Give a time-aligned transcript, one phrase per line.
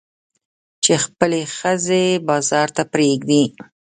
[0.83, 3.43] چې خپلې ښځې بازار ته پرېږدي.